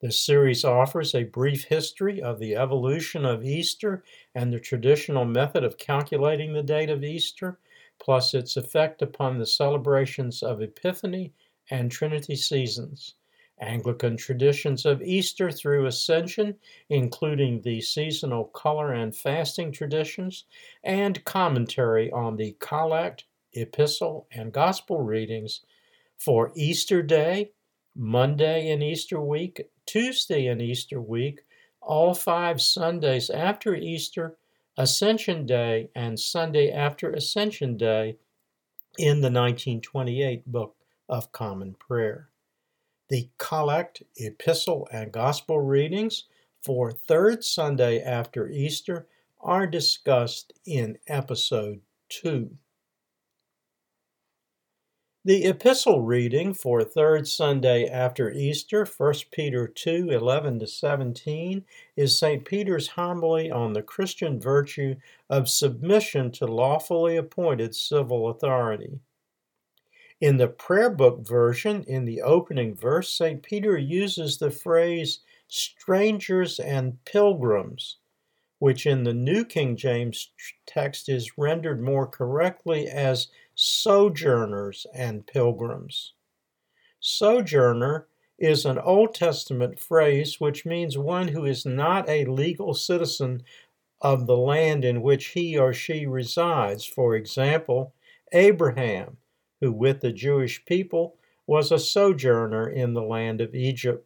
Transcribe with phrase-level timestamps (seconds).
[0.00, 4.02] This series offers a brief history of the evolution of Easter
[4.34, 7.60] and the traditional method of calculating the date of Easter,
[8.00, 11.32] plus its effect upon the celebrations of Epiphany
[11.70, 13.14] and Trinity seasons.
[13.62, 16.56] Anglican traditions of Easter through Ascension,
[16.88, 20.44] including the seasonal color and fasting traditions,
[20.82, 25.60] and commentary on the collect, epistle, and gospel readings
[26.18, 27.52] for Easter Day,
[27.94, 31.40] Monday in Easter week, Tuesday in Easter week,
[31.80, 34.36] all five Sundays after Easter,
[34.76, 38.16] Ascension Day, and Sunday after Ascension Day
[38.98, 40.76] in the 1928 Book
[41.08, 42.31] of Common Prayer.
[43.12, 46.24] The collect, epistle, and gospel readings
[46.62, 49.06] for third Sunday after Easter
[49.38, 52.56] are discussed in episode 2.
[55.26, 62.18] The epistle reading for third Sunday after Easter, 1 Peter 2 11 to 17, is
[62.18, 62.46] St.
[62.46, 64.94] Peter's homily on the Christian virtue
[65.28, 69.00] of submission to lawfully appointed civil authority.
[70.22, 73.42] In the prayer book version, in the opening verse, St.
[73.42, 77.96] Peter uses the phrase strangers and pilgrims,
[78.60, 80.30] which in the New King James
[80.64, 86.12] text is rendered more correctly as sojourners and pilgrims.
[87.00, 88.06] Sojourner
[88.38, 93.42] is an Old Testament phrase which means one who is not a legal citizen
[94.00, 96.84] of the land in which he or she resides.
[96.84, 97.92] For example,
[98.30, 99.16] Abraham
[99.62, 101.14] who with the Jewish people
[101.46, 104.04] was a sojourner in the land of Egypt.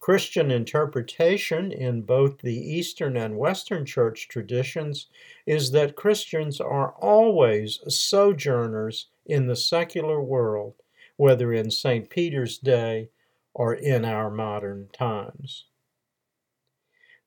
[0.00, 5.06] Christian interpretation in both the Eastern and Western church traditions
[5.46, 10.74] is that Christians are always sojourners in the secular world,
[11.16, 12.10] whether in St.
[12.10, 13.10] Peter's day
[13.54, 15.66] or in our modern times.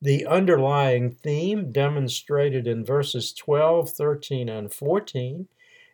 [0.02, 5.48] The underlying theme demonstrated in verses 12, 13, and 14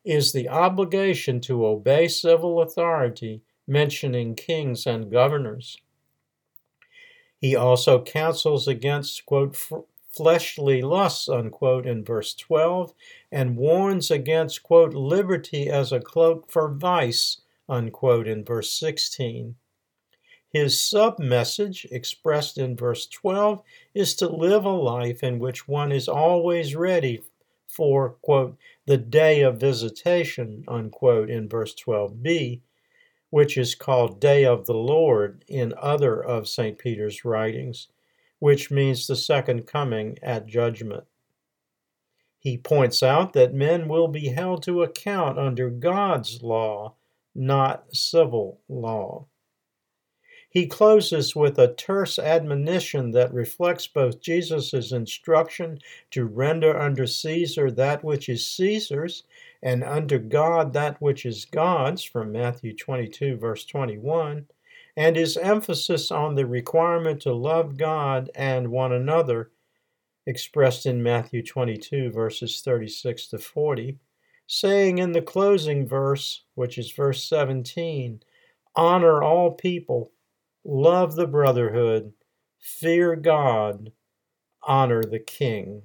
[0.10, 5.78] is the obligation to obey civil authority, mentioning kings and governors.
[7.38, 9.56] He also counsels against, quote,
[10.10, 12.92] fleshly lusts, unquote, in verse 12,
[13.32, 19.58] and warns against, quote, liberty as a cloak for vice, unquote, in verse 16.
[20.50, 23.62] His sub message, expressed in verse 12,
[23.94, 27.22] is to live a life in which one is always ready
[27.70, 32.62] for, quote, the day of visitation, unquote, in verse 12b,
[33.30, 36.78] which is called Day of the Lord in other of St.
[36.78, 37.88] Peter's writings,
[38.40, 41.06] which means the second coming at judgment.
[42.40, 46.96] He points out that men will be held to account under God's law,
[47.36, 49.28] not civil law.
[50.52, 55.78] He closes with a terse admonition that reflects both Jesus' instruction
[56.10, 59.26] to render unto Caesar that which is Caesar's
[59.62, 64.48] and unto God that which is God's, from Matthew 22, verse 21,
[64.98, 69.52] and his emphasis on the requirement to love God and one another,
[70.26, 74.00] expressed in Matthew 22, verses 36 to 40,
[74.48, 78.24] saying in the closing verse, which is verse 17,
[78.76, 80.12] Honor all people
[80.64, 82.14] love the brotherhood,
[82.60, 83.92] fear God,
[84.64, 85.84] honor the King.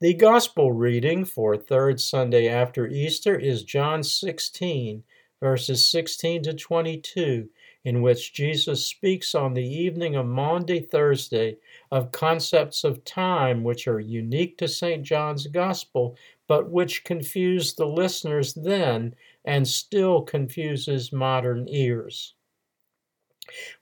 [0.00, 5.02] The Gospel reading for third Sunday after Easter is John 16,
[5.40, 7.48] verses 16 to 22,
[7.84, 11.58] in which Jesus speaks on the evening of Maundy Thursday
[11.90, 15.02] of concepts of time which are unique to St.
[15.02, 16.16] John's Gospel,
[16.46, 19.14] but which confused the listeners then
[19.44, 22.34] and still confuses modern ears.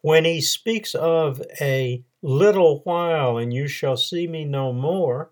[0.00, 5.30] When he speaks of a little while and you shall see me no more,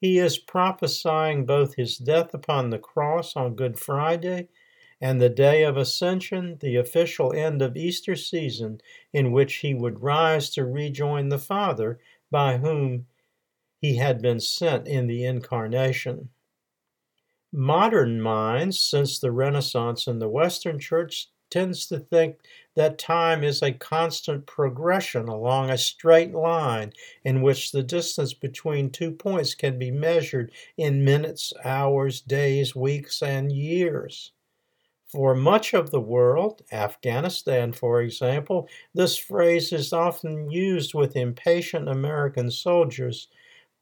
[0.00, 4.48] he is prophesying both his death upon the cross on Good Friday
[5.00, 8.80] and the day of Ascension, the official end of Easter season,
[9.12, 12.00] in which he would rise to rejoin the Father
[12.30, 13.06] by whom
[13.80, 16.30] he had been sent in the Incarnation.
[17.52, 22.36] Modern minds, since the Renaissance in the Western Church, tends to think
[22.74, 26.92] that time is a constant progression along a straight line
[27.24, 33.22] in which the distance between two points can be measured in minutes, hours, days, weeks,
[33.22, 34.32] and years.
[35.08, 41.88] For much of the world, Afghanistan for example, this phrase is often used with impatient
[41.88, 43.28] American soldiers,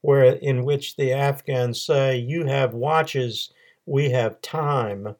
[0.00, 3.52] where in which the Afghans say, You have watches,
[3.87, 5.17] we have time.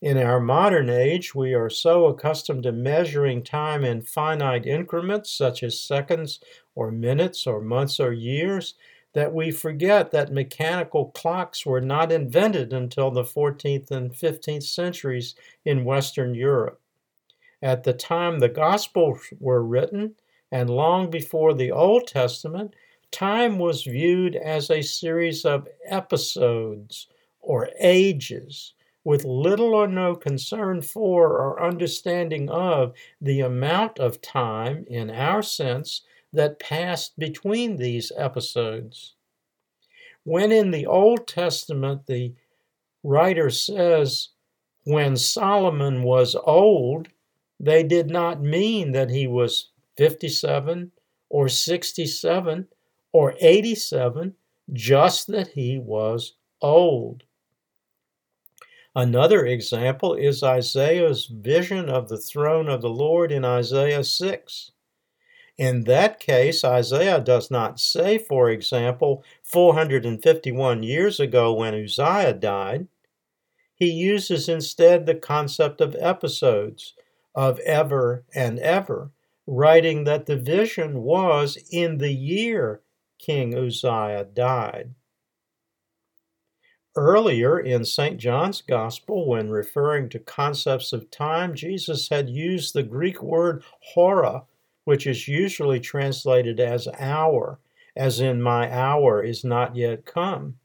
[0.00, 5.62] In our modern age, we are so accustomed to measuring time in finite increments, such
[5.62, 6.40] as seconds
[6.74, 8.74] or minutes or months or years,
[9.16, 15.34] that we forget that mechanical clocks were not invented until the 14th and 15th centuries
[15.64, 16.78] in Western Europe.
[17.62, 20.16] At the time the Gospels were written,
[20.52, 22.74] and long before the Old Testament,
[23.10, 27.08] time was viewed as a series of episodes
[27.40, 28.74] or ages
[29.04, 32.92] with little or no concern for or understanding of
[33.22, 36.02] the amount of time, in our sense,
[36.36, 39.14] that passed between these episodes.
[40.24, 42.34] When in the Old Testament the
[43.02, 44.28] writer says,
[44.84, 47.08] when Solomon was old,
[47.58, 50.92] they did not mean that he was 57
[51.28, 52.68] or 67
[53.12, 54.34] or 87,
[54.72, 57.24] just that he was old.
[58.94, 64.72] Another example is Isaiah's vision of the throne of the Lord in Isaiah 6.
[65.58, 72.88] In that case, Isaiah does not say, for example, 451 years ago when Uzziah died.
[73.74, 76.94] He uses instead the concept of episodes,
[77.34, 79.12] of ever and ever,
[79.46, 82.82] writing that the vision was in the year
[83.18, 84.94] King Uzziah died.
[86.94, 88.18] Earlier in St.
[88.18, 94.44] John's Gospel, when referring to concepts of time, Jesus had used the Greek word hora
[94.86, 97.58] which is usually translated as hour,
[97.96, 100.56] as in my hour is not yet come.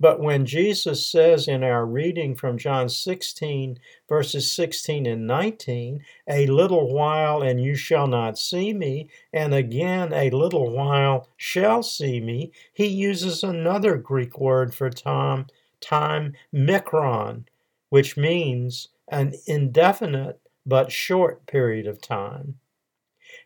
[0.00, 3.78] But when Jesus says in our reading from John 16,
[4.08, 10.14] verses 16 and 19, a little while and you shall not see me, and again
[10.14, 15.48] a little while shall see me, he uses another Greek word for time,
[15.82, 17.44] time mikron,
[17.90, 22.58] which means an indefinite but short period of time.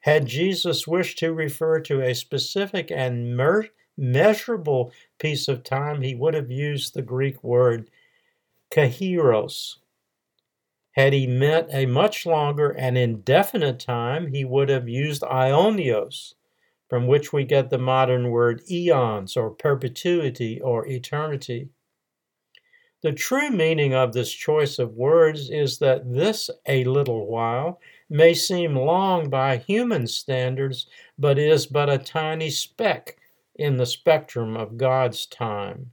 [0.04, 6.14] Had Jesus wished to refer to a specific and mer- measurable piece of time, he
[6.14, 7.90] would have used the Greek word
[8.70, 9.76] kairos.
[10.92, 16.34] Had he meant a much longer and indefinite time, he would have used ionios,
[16.90, 21.70] from which we get the modern word eons or perpetuity or eternity.
[23.00, 28.34] The true meaning of this choice of words is that this a little while may
[28.34, 30.86] seem long by human standards,
[31.18, 33.16] but is but a tiny speck
[33.54, 35.92] in the spectrum of God's time.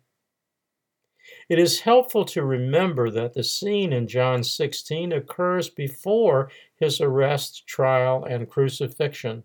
[1.49, 7.67] It is helpful to remember that the scene in John 16 occurs before his arrest,
[7.67, 9.43] trial, and crucifixion.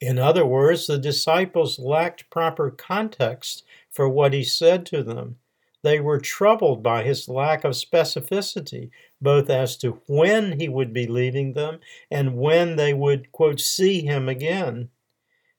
[0.00, 5.36] In other words, the disciples lacked proper context for what he said to them.
[5.82, 11.06] They were troubled by his lack of specificity, both as to when he would be
[11.06, 14.90] leaving them and when they would, quote, see him again.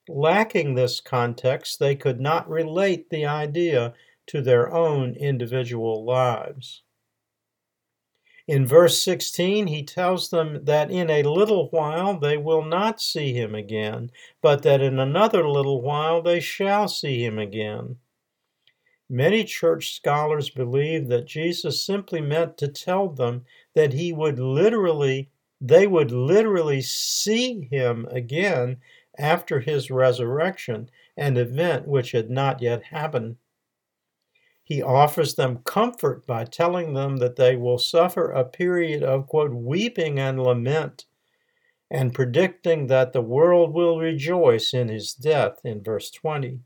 [0.07, 3.93] Lacking this context, they could not relate the idea
[4.27, 6.83] to their own individual lives.
[8.47, 13.33] In verse 16, he tells them that in a little while they will not see
[13.33, 14.11] him again,
[14.41, 17.97] but that in another little while they shall see him again.
[19.09, 23.45] Many church scholars believe that Jesus simply meant to tell them
[23.75, 25.29] that he would literally,
[25.59, 28.77] they would literally see him again
[29.17, 33.35] after his resurrection, an event which had not yet happened.
[34.63, 39.53] He offers them comfort by telling them that they will suffer a period of, quote,
[39.53, 41.05] weeping and lament,
[41.91, 46.61] and predicting that the world will rejoice in his death in verse 20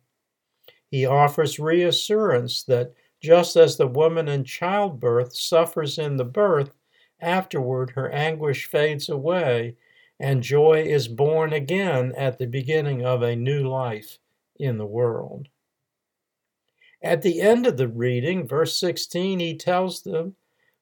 [0.89, 6.75] he offers reassurance that just as the woman in childbirth suffers in the birth,
[7.20, 9.75] afterward her anguish fades away,
[10.20, 14.20] and joy is born again at the beginning of a new life
[14.60, 15.48] in the world.
[17.01, 20.36] At the end of the reading, verse 16, he tells them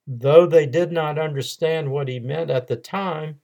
[0.08, 3.42] though they did not understand what he meant at the time,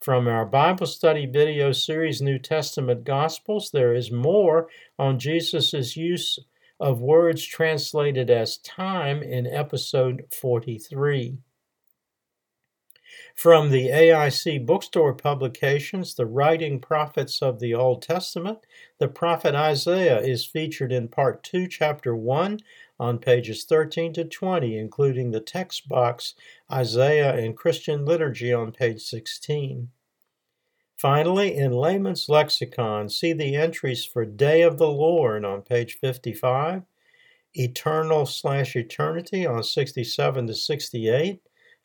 [0.00, 6.38] From our Bible study video series, New Testament Gospels, there is more on Jesus' use
[6.80, 11.36] of words translated as time in episode 43.
[13.34, 18.58] From the AIC bookstore publications, The Writing Prophets of the Old Testament,
[18.98, 22.60] the prophet Isaiah is featured in Part 2, Chapter 1,
[23.00, 26.34] on pages 13 to 20, including the text box
[26.70, 29.88] Isaiah and Christian Liturgy on page 16.
[30.96, 36.82] Finally, in Layman's Lexicon, see the entries for Day of the Lord on page 55,
[37.54, 41.40] Eternal slash Eternity on 67 to 68,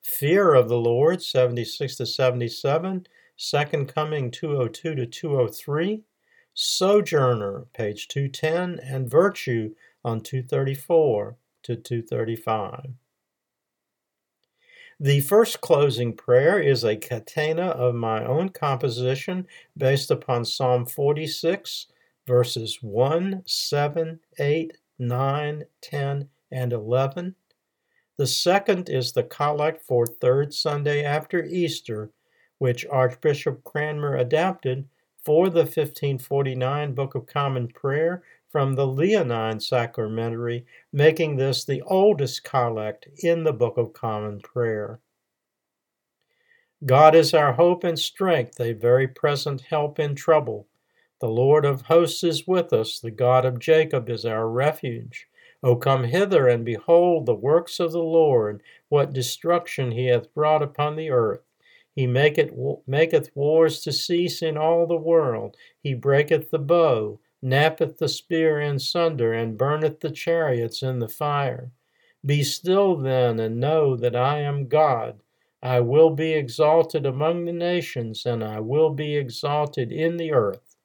[0.07, 6.01] Fear of the Lord, 76 to 77, Second Coming, 202 to 203,
[6.53, 12.93] Sojourner, page 210, and Virtue on 234 to 235.
[14.97, 19.45] The first closing prayer is a catena of my own composition
[19.75, 21.87] based upon Psalm 46,
[22.25, 27.35] verses 1, 7, 8, 9, 10, and 11
[28.17, 32.11] the second is the collect for third Sunday after Easter,
[32.57, 34.87] which Archbishop Cranmer adapted
[35.23, 42.43] for the 1549 Book of Common Prayer from the Leonine Sacramentary, making this the oldest
[42.43, 44.99] collect in the Book of Common Prayer.
[46.85, 50.67] God is our hope and strength, a very present help in trouble.
[51.19, 55.27] The Lord of hosts is with us, the God of Jacob is our refuge.
[55.63, 60.61] O come hither and behold the works of the Lord, what destruction he hath brought
[60.61, 61.41] upon the earth.
[61.95, 62.53] He maketh,
[62.85, 65.57] maketh wars to cease in all the world.
[65.81, 71.07] He breaketh the bow, nappeth the spear in sunder, and burneth the chariots in the
[71.07, 71.71] fire.
[72.23, 75.21] Be still then, and know that I am God.
[75.63, 80.75] I will be exalted among the nations, and I will be exalted in the earth.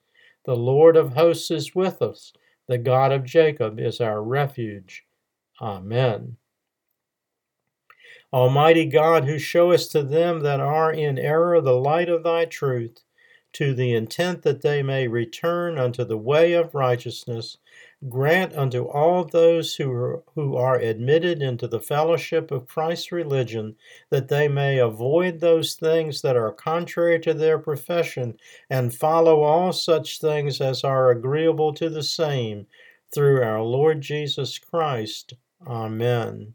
[0.44, 2.32] The Lord of hosts is with us.
[2.68, 5.04] The God of Jacob is our refuge.
[5.60, 6.36] Amen.
[8.32, 13.02] Almighty God, who showest to them that are in error the light of thy truth,
[13.52, 17.58] to the intent that they may return unto the way of righteousness,
[18.08, 23.76] grant unto all those who are, who are admitted into the fellowship of Christ's religion
[24.10, 28.36] that they may avoid those things that are contrary to their profession
[28.68, 32.66] and follow all such things as are agreeable to the same
[33.14, 35.34] through our Lord Jesus Christ.
[35.66, 36.54] Amen.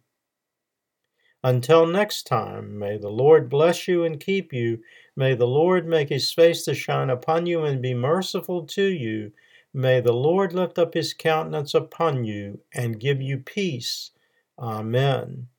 [1.43, 4.79] Until next time, may the Lord bless you and keep you.
[5.15, 9.31] May the Lord make his face to shine upon you and be merciful to you.
[9.77, 14.09] May the Lord lift up his countenance upon you and give you peace.
[14.57, 15.49] Amen.